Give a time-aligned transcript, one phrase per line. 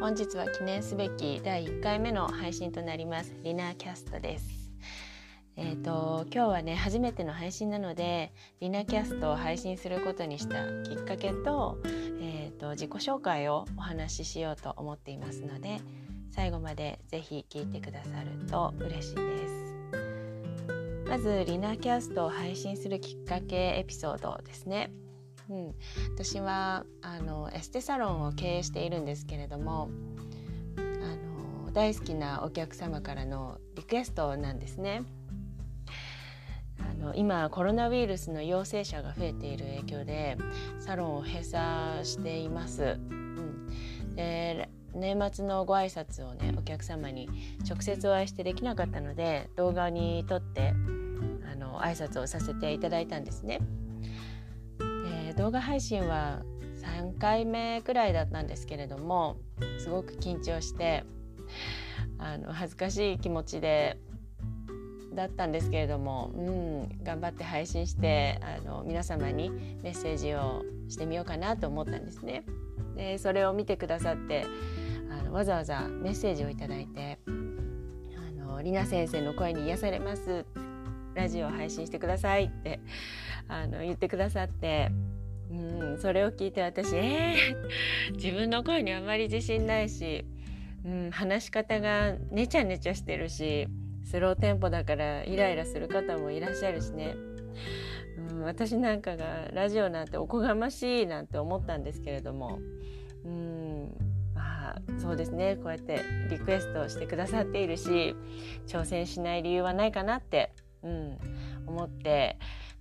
[0.00, 3.34] 本日は記念すべき第1回目の配信となります。
[3.42, 4.70] リナーキャストです。
[5.56, 11.78] えーと、今日はね初めての配信なのでリナキャストを配信することにしたきっかけと,、
[12.20, 15.80] えーと自己紹介をお話ししようと思っていますので
[16.30, 19.58] 最後までぜひ聞いてくださると嬉しいです。
[21.08, 24.92] まずリナキャストを配信するきっかけエピソードですね。
[25.50, 25.74] うん、
[26.14, 29.88] 私はあのエステサロンを経営しているんですけれども
[30.76, 35.02] あの大好きなお客様からのリクエストなんですね。
[36.80, 40.36] あの今コロナウイルスの陽性者が増えている影響で
[40.78, 42.82] サロンを閉鎖しています。
[42.82, 43.68] うん、
[44.14, 47.28] で年末のご挨拶をねお客様に
[47.68, 50.72] 直接お会いしてできなかったので動画に撮って
[51.50, 53.60] あの挨拶をさせていただいたんですね。
[55.38, 56.42] 動画配信は
[56.98, 59.36] 3回目くらいだったんですけれども
[59.78, 61.04] すごく緊張して
[62.18, 63.98] あの恥ずかしい気持ちで
[65.14, 69.50] だったんですけれども、うん、頑張って配信してあの皆様に
[69.82, 72.44] メッセージをしてみようかなと思ったんですね。
[72.96, 74.44] でそれを見てくださって
[75.08, 77.18] あのわざわざメッセージを頂いて
[78.18, 80.44] 「あのりな先生の声に癒されます」
[81.14, 82.80] ラジオを配信してくださいって
[83.48, 84.90] あの言ってくださって
[85.50, 90.24] うん、それを聞いて私えー、自分の声にあまり自信ないし、
[90.84, 93.66] うん、話し方がねちゃねちゃしてるし
[94.04, 97.14] スローテンポだからイライラする方もいらっしゃるしね、
[98.30, 102.58] うん、私なんかがラジオなんておこがましいなんて思ったんですけれども、
[103.24, 103.94] うん、
[104.34, 108.14] まあそうですねこうやってリクエストしてくださっているし
[108.66, 110.52] 挑戦しない理由はないかなって、
[110.82, 111.18] うん、
[111.66, 112.38] 思って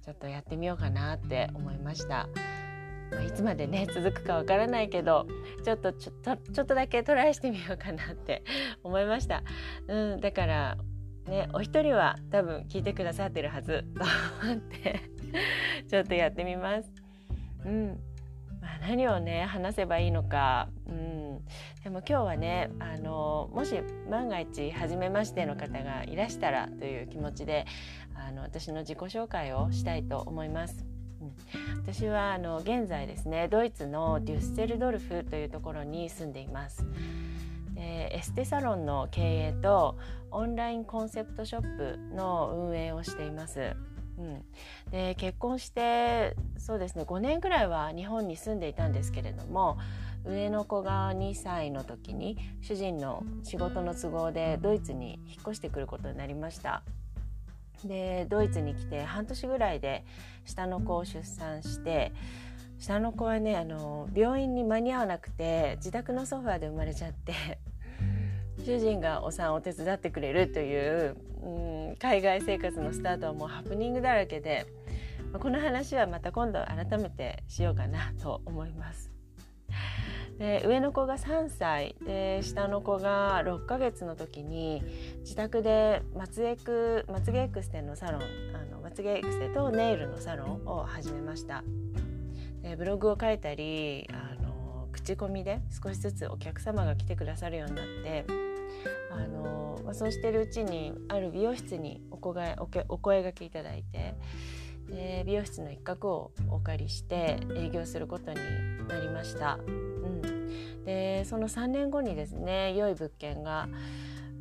[0.07, 2.29] ちょっとやってみようかなって思いました。
[3.11, 5.27] まあ、いつまでね続くかわからないけど
[5.65, 8.45] ちょっとちょっとだけトライしてみようかなって
[8.83, 9.43] 思いました、
[9.89, 10.77] うん、だから
[11.25, 14.05] ねお一人は多分聞いてくださってるはずと
[14.47, 15.01] 思って
[15.89, 16.89] ちょっとやってみます。
[17.65, 17.99] うん
[18.67, 21.39] まあ、何をね話せばいいのか、うん、
[21.85, 27.65] でも今日はねあのもし万が一初めましての方がいらしたらという気持ちで
[28.13, 30.85] あの私の自己紹介をしたいと思います。
[31.21, 31.33] うん、
[31.81, 36.85] 私はあの現在ですねドイツのデュッセルドルフというところに住んでいます。
[37.73, 39.97] でエステサロンの経営と
[40.29, 43.77] オンラインコンセプトショップの運営をしています。
[44.17, 44.43] うん、
[44.91, 49.77] で結婚してそうですね5年ぐらいは日本に住んでいたんですけれども
[50.25, 56.83] 上の子が2歳の時に主人の仕事の都合でドイツに引っ越してくることになりました。
[57.83, 60.03] でドイツに来て半年ぐらいで
[60.45, 62.11] 下の子を出産して
[62.79, 67.59] 下の子はねあの病院に間に合わなくて自宅のソファーで生まれちゃって
[68.67, 74.65] 主人がお産を手伝ってくれるという、うん、海外生活のスタートはもうハプニングだらけで
[75.39, 79.09] この話はまた今度改めてしようかなと思います。
[80.37, 84.83] で上の子が3歳で下の子が6ヶ月の時に
[85.21, 88.21] 自宅でまつエクまつげエクステのサロン
[88.53, 91.63] あのまつげエクステとネイルのサロンを始めました
[92.61, 98.25] でブログを書いたりあの口コミで少しずつお客様が来てくださるようになって
[99.11, 102.55] あの、まあ、そうしてるうちにある美容室にお声
[102.89, 104.15] お声がけいただいて
[104.89, 108.37] で美容室の一角をお借りして営業することに
[108.87, 109.59] なりました。
[109.65, 109.97] うん
[110.85, 113.67] でその3年後にですね良い物件が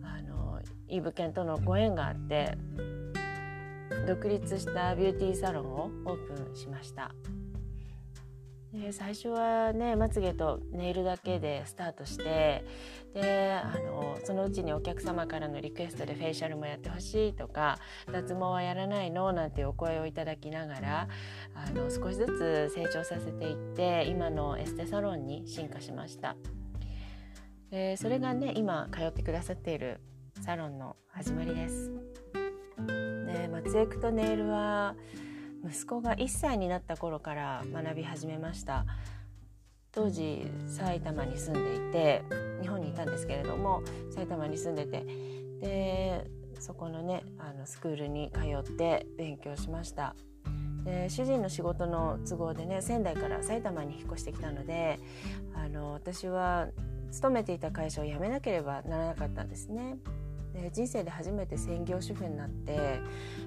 [0.04, 2.56] あのいい物件とのご縁があって
[4.06, 7.10] 独立したビューティーサロンをオープンしました。
[8.82, 12.64] で最初はねまつげとネイルだけでスタートして
[13.14, 17.78] であのそのうちにお客様からのリクエストでフェイシャルもやってほしいとか
[18.12, 21.08] 脱毛はやらないのなんてお声をいただきながら
[21.54, 26.36] あの少しずつ成長させていって今のエステサロンに進化しました。
[27.70, 30.00] でそれがね今通ってくださっている
[30.42, 31.90] サロンの始まりです。
[33.26, 34.94] で松江区とネイルは
[35.68, 38.86] 息子が1歳になった頃から学び始めました。
[39.92, 42.22] 当時埼玉に住んでいて
[42.60, 45.04] 日本にいたんですけれども埼玉に住んでて。
[45.60, 46.30] で
[46.60, 50.14] そこのねあのスクールに通って勉強しました。
[50.84, 55.00] で主人の仕事の都合でね仙台から埼玉に引っ越してきたので
[55.54, 56.68] あの私は
[57.10, 59.96] 勤めていた会社を辞めなければならなかったんですね。
[60.54, 63.00] で人生で初めて専業主婦になって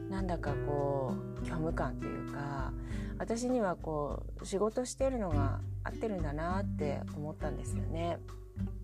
[0.10, 2.74] なんだかこう虚無感というか
[3.18, 8.18] 私にはこう仕事してるのが合ってるんだなって思ったんですよね。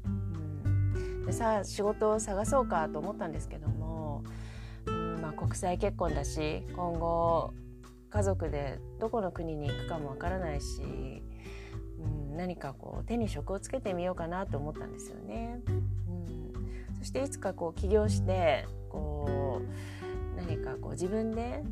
[0.06, 4.24] うんでさあ仕事を探そうかと思ったんですけども、
[4.86, 7.54] うんまあ、国際結婚だし今後
[8.12, 11.24] 家族でどこの国に行くかもわからないし、
[12.00, 15.60] うん、何かこう手に職をつけてみようかなと思ったんですよね。
[15.68, 16.54] うん、
[17.00, 19.66] そしていつかこう起業してこう
[20.47, 21.63] 何かこう自分で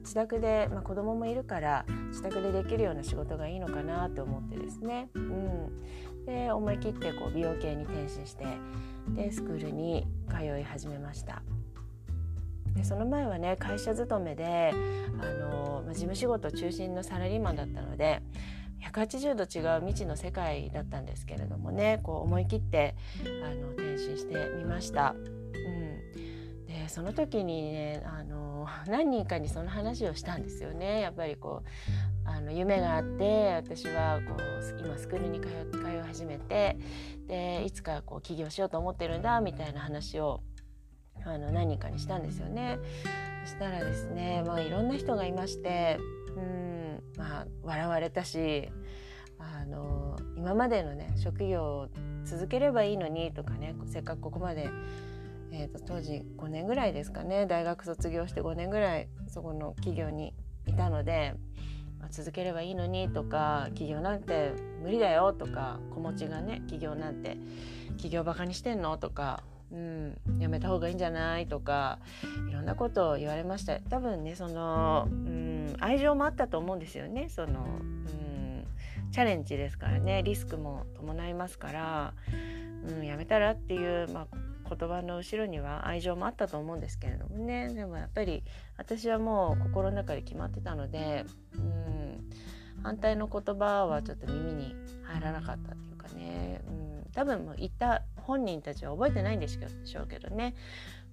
[0.00, 8.46] 自宅で、まあ、子供もいるから自宅でできるような仕事がいいのかなと思ってですね、うん、で思い切ってこう美容系に転身して
[9.10, 11.42] でスクールに通い始めました。
[12.74, 14.72] でその前はね会社勤めで
[15.18, 18.20] あの、まあ、事務仕事中心のサラリーマンだったので
[18.82, 22.94] 180度違う未知の世界だったんですけれどもねこう思い切って
[23.42, 25.14] あの転身してみました。
[26.88, 31.00] その時にねあの 何人かにその話をしたんですよね。
[31.00, 36.76] やっぱりこうあの夢があって私はこう今スクールに通通い始めて
[37.26, 40.40] でいつかこう起業しようと思ってるんだみたいな話を
[41.24, 42.78] あの何人かにしたんですよね。
[43.44, 45.98] そしたらですね、まあ、いろんな人がいまして
[46.36, 48.68] うんまあ笑われたし
[49.38, 51.88] あの今までのね職業を
[52.24, 54.68] 続ければいいのにとかねせっかくここまで、
[55.52, 57.46] えーと、当時5年ぐらいですかね。
[57.46, 60.34] 大学卒業して5年ぐらいそこの企業に
[60.66, 61.34] いたので、
[62.00, 64.52] まあ、続ければいいのにとか企業なんて
[64.82, 67.38] 無理だよとか子持ちがね企業なんて
[67.90, 71.98] 企業バカにしてんのとかうん、やめた方がいいんじゃないとか
[72.48, 73.80] いろんなことを言われました。
[73.80, 77.28] 多分ねその、うん、愛情もあったと思うんですよね。
[77.28, 78.64] その、うん、
[79.10, 80.22] チャレンジですからね。
[80.22, 82.14] リスクも伴いますから、
[82.88, 84.36] うん、やめたらっていう、まあ、
[84.68, 88.42] 言葉の後ろには愛情もあったと思うんですけれどもねでもやっぱり
[88.76, 91.24] 私はもう心の中で決まってたので、
[91.54, 92.30] うん、
[92.82, 94.74] 反対の言葉はちょっと耳に
[95.04, 96.70] 入らなかったっていうかね、う
[97.08, 100.54] ん、多分もう言った本人たちは覚えてないんでしょうけどね。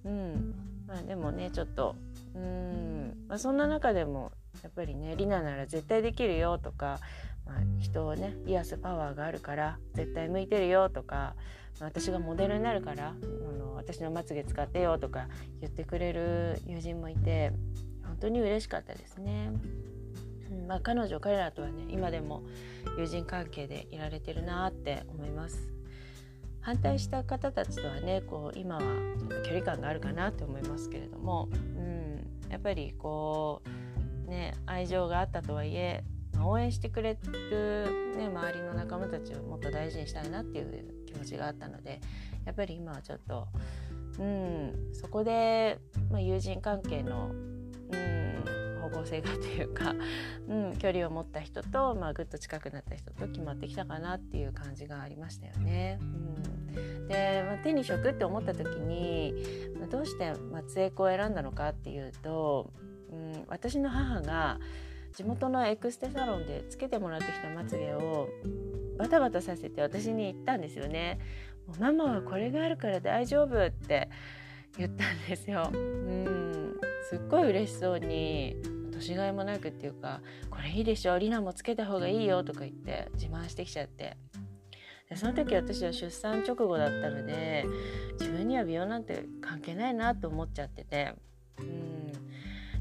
[0.04, 0.54] うん
[0.86, 1.96] まあ、でもねちょっと
[2.34, 6.98] うん、まあ、そんな中でもやっぱりねリナなら絶対できるよとか、
[7.46, 11.34] まあ、人をね癒すパワーがあるから絶対向いてるよとか、
[11.80, 15.28] まあ、私がモデルになるからあの私のまつげ使ってよとか
[15.60, 17.52] 言ってくれる友人もいて
[18.04, 19.50] 本当に嬉しかったですね。
[20.50, 22.42] うんまあ、彼女彼らとはね今でも
[22.96, 25.74] 友人関係でいられてるなって思います。
[26.60, 28.82] 反対した方たちとはねこう今は
[29.18, 33.60] ちょっと距離感があるかなって思いますけれども、うん、やっぱりこ
[34.26, 36.04] うね愛情があったとはいえ
[36.44, 37.16] 応援してくれ
[37.50, 42.00] る、ね、周りの仲間たちをもっと大事にしたいなっていう気持ちがあったので
[42.44, 43.48] やっぱり今はちょっと、
[44.18, 45.78] うん、そこで、
[46.10, 49.94] まあ、友人関係の、うん、方向性がというか、
[50.48, 55.98] うん、距離を持った人と、まあ、ぐっと近くなった人と決まってきたかなっていう感じがありましたよね。
[56.00, 56.54] うん
[57.08, 59.34] で、まあ、手に職って思った時に、
[59.78, 62.72] まあ、どうして松江区を選んだのかっていうと、
[63.10, 64.58] うん、私の母が
[65.14, 68.28] 地元のエクステサロンでつけてもらってきたまつげを
[68.98, 71.18] バタバタさせて私に言ったんですよね。
[71.66, 74.10] もうママはこれがあるから大丈夫って
[74.76, 75.70] 言ったんですよ。
[75.72, 78.56] うんすっごい嬉しそうに
[78.92, 84.16] 年がいもなくっていうか「これいいでしょリナもつけた方がいいよ」とか言って自慢してきちゃって
[85.08, 87.66] でその時私は出産直後だったので
[88.18, 91.14] 自分には美容なんて関係ないなと思っちゃってて
[91.58, 92.12] うん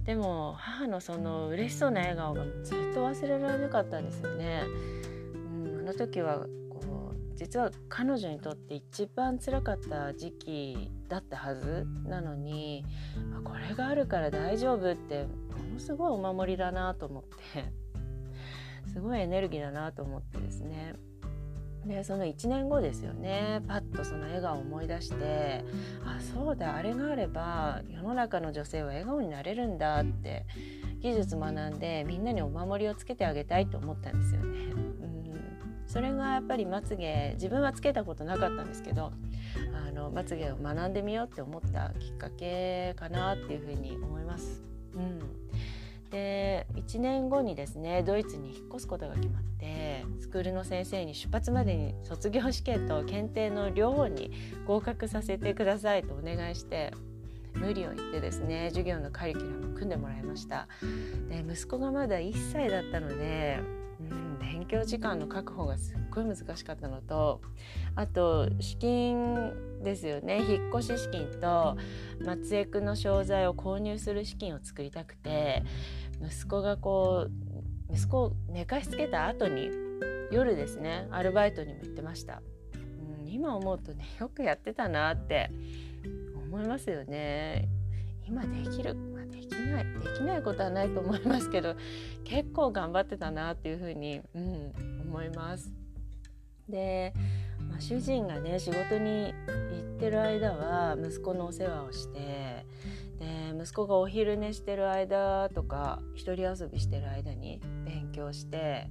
[0.05, 4.63] でも母のその嬉しそうな笑顔がずっと忘れられなかったんですよね。
[5.33, 12.85] うん、あの時はこう実は彼女にとって一番辛かった時期だったはずなのに
[13.43, 17.71] これがあるから大丈夫ってものすごいお守りだなと思って
[18.91, 20.95] すごいエネルギーだなと思ってですね
[21.85, 25.65] でその1年後ですよねパッとその笑顔を思い出して
[26.05, 30.45] あそうだあれがあれば世の中の女性は笑顔になれるんだって
[31.01, 34.59] 技術学んでみんなにお守りをつけてあげたいと思ったんですよね。
[34.71, 34.75] う
[35.09, 35.13] ん
[35.85, 39.11] それがやっぱりまつげ自分はつけたことなかったんですけど
[39.87, 44.63] あのまつげを学んでみようって思ったきっかけかなっていうふうに思います。
[44.95, 45.19] うん
[46.13, 54.31] で1年後にですねドイツに引っ越すことが決まってスクールの先生に出発までに卒業試験と検定の両方に
[54.67, 56.93] 合格させてくださいとお願いして
[57.55, 60.67] 無理を言ってですね授業のカリキュラムを組んでもらいました。
[61.29, 63.59] で息子がまだ1歳だったので、
[63.99, 67.41] うん、勉強時間の確保がすっごい難しかったのと
[67.95, 70.41] あと資金ですよね。
[70.41, 71.77] 引っ越し資金と
[72.23, 75.63] 松江区の商材を購入する資金を作りたくて
[76.23, 77.27] 息子がこ
[77.89, 79.69] う息子を寝かしつけた後に
[80.31, 82.41] 夜ですねアルバイトにも行ってました、
[82.75, 85.51] うん、今思うとねよくやってたなって
[86.35, 87.67] 思いますよね。
[88.25, 91.75] 今できる、ま、できないできないことはないと思いますけど
[92.23, 95.73] 結構頑張ってたなっていうふうに、うん、思います。
[96.69, 97.13] で、
[97.69, 102.65] まあ、主人がね仕事に行ってる間は息子のお世話をして
[103.63, 108.89] 息子がお昼寝してる間とか一人遊びしてる間に勉強して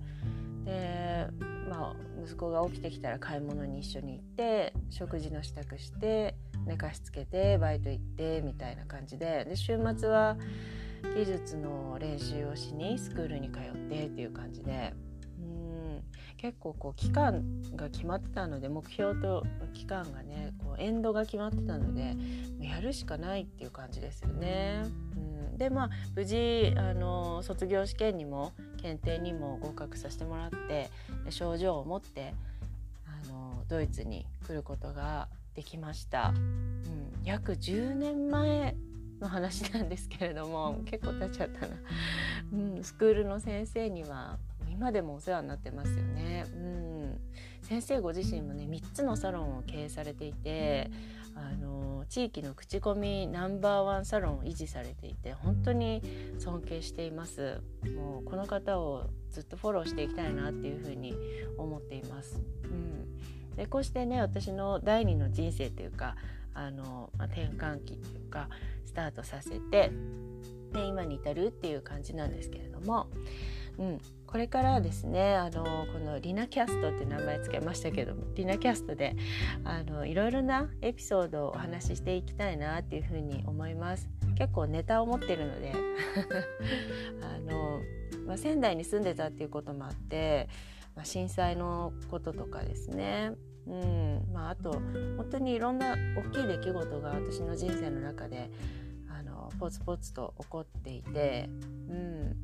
[0.64, 1.26] で
[1.68, 10.38] まあ息子が起きてきたら買い物に一緒に行って食事の支度して寝かしつけてバイト行ってみたいな感じでで週末は
[11.16, 14.94] 技術の練習をしにスクールに通ってっていう感じで
[16.42, 17.44] 結構こう期間
[17.76, 22.16] が決まってたので目標と期間がねこうエンドが決まってたので
[22.58, 24.82] やるしかないっていう感じですよね。
[25.14, 30.90] うん、でまあ無事あの卒業試験にも検定にも合格させてもらって
[31.30, 32.34] 症状を持って
[33.06, 38.74] あのドイツに来ることができました、うん、約10年前
[39.20, 41.76] の話なんですけれども結構経っちゃったな、
[42.52, 44.38] うん、スクールの先生には
[44.72, 47.20] 今でもお世話になってますよね、うん、
[47.62, 50.90] 先生ご自身もね3つのサロンを経営されていて
[51.34, 56.02] あの地域の口コミナンバーワンサロンを維持されていて本当に
[56.38, 57.62] 尊敬しています。
[57.96, 61.14] もうこの方をずっとフォローしていきたいなっていうふうに
[61.56, 63.56] 思っています、うん。
[63.56, 66.16] でこうしてね私の第二の人生というか
[66.54, 68.48] あの、まあ、転換期というか
[68.84, 69.90] スタートさせて
[70.72, 73.08] で今に至るっていう感じなんですけれども、
[73.78, 79.16] うん、これからですねあのこのリナキャストって名前つけましたけどもリナキャストで
[79.64, 84.08] あのいろいろなエピソードをお話ししていきたいなっていうふうに思います。
[84.36, 85.72] 結構ネタを持ってるので
[87.22, 87.80] あの、
[88.26, 90.48] まあ、仙台に住んでたっていうこともあって
[90.94, 93.32] まあ、震災のこととかですね、
[93.66, 94.28] うん。
[94.32, 94.72] まあ、あと
[95.16, 98.50] 本当にいろんな大きい出来事が私の人生の中で
[99.08, 101.48] あのポツポツと起こっていて、
[101.88, 102.36] うん。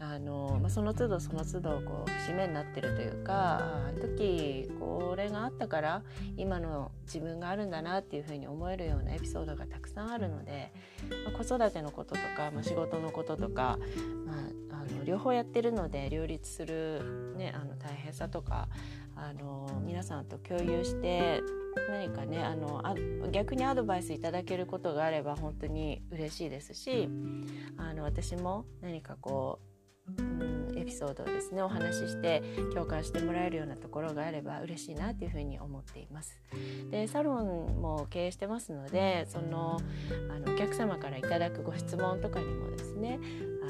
[0.00, 6.02] あのまあ、その都度その都度こう節目になってるというかあの時これがあったから
[6.36, 10.72] 今の自分があるんだなっていうふうに思えるようなエピソードがたくさんあるので、
[11.24, 13.78] まあ、子育てのこととか、まあ、仕事のこととか、
[14.24, 18.68] まあ、あの両方やってるので両立する、ね、あの大変さとか
[19.16, 21.42] あの皆さんと共有して
[21.90, 22.94] 何かねあのあ
[23.32, 27.08] 逆にアドバイスいただけることがあれば本当に嬉しいですし
[27.76, 29.67] あの私も何かこう
[30.18, 36.40] うんエピソードをですねお話しして共感してもらえるようなところがあれば嬉しいなというふうに思っています。
[36.90, 39.78] でサロンも経営してますのでその
[40.30, 43.18] あのお客様からいただくご質問とかにもですね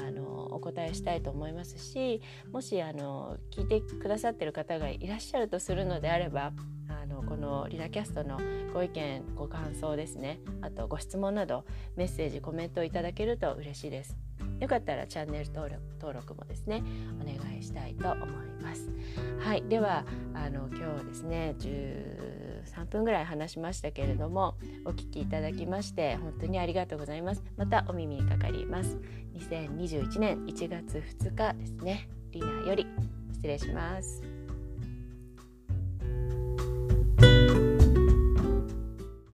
[0.07, 6.53] あのお答えしたいと思いますしもしあの聞いてくださってる方がいらっしゃるとするのであれば
[6.87, 8.39] あのこのリナキャストの
[8.73, 11.65] ご意見ご感想ですねあとご質問など
[11.95, 14.28] メッセージコメントをいただけると嬉しいです。
[14.59, 16.83] よかったらチャンネル登録登録もですね
[17.21, 18.27] お願いしたいと思い
[18.61, 18.89] ます。
[19.39, 27.43] はい、ではあの今日ですね13分ぐらい話しましたけれどもお聞きいただきまして本当にありがとうございます。
[27.57, 28.97] またお耳にかかります。
[29.35, 32.09] 2021年1月2日ですね。
[32.31, 32.85] リナより
[33.33, 34.28] 失礼します。